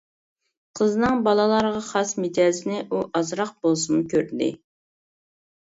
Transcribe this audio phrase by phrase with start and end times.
[0.79, 4.51] قىزنىڭ بالىلارغا خاس مىجەزىنى ئۇ ئازراق بولسىمۇ كۆردى.